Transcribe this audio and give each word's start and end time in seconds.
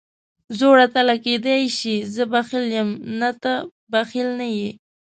زوړ 0.57 0.77
اتله، 0.85 1.15
کېدای 1.25 1.63
شي 1.77 1.95
زه 2.13 2.23
بخیل 2.33 2.65
یم، 2.75 2.89
نه 3.19 3.29
ته 3.41 3.53
بخیل 3.91 4.27
نه 4.39 4.47
یې. 4.57 4.69